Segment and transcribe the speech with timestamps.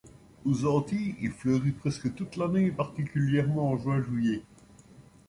[0.45, 4.41] Aux Antilles, il fleurit presque toute l'année et particulièrement en juin-juillet.